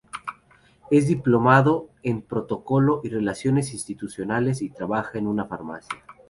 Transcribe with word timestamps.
Es 0.89 1.05
diplomado 1.05 1.91
en 2.01 2.23
Protocolo 2.23 3.01
y 3.03 3.09
Relaciones 3.09 3.71
Institucionales 3.71 4.63
y 4.63 4.71
trabaja 4.71 5.19
en 5.19 5.27
una 5.27 5.45
farmacia. 5.45 5.99